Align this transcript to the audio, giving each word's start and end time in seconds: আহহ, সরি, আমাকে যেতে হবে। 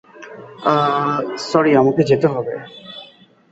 আহহ, 0.65 1.17
সরি, 1.49 1.71
আমাকে 1.75 2.01
যেতে 2.03 2.27
হবে। 2.27 2.53